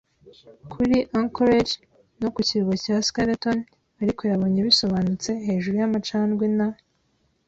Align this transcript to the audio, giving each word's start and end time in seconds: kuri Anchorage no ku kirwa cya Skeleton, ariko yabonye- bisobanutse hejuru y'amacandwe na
kuri 0.71 0.95
Anchorage 1.17 1.73
no 2.21 2.29
ku 2.33 2.39
kirwa 2.47 2.73
cya 2.83 2.95
Skeleton, 3.07 3.57
ariko 4.01 4.21
yabonye- 4.29 4.59
bisobanutse 4.67 5.29
hejuru 5.47 5.75
y'amacandwe 5.81 6.45
na 6.57 6.67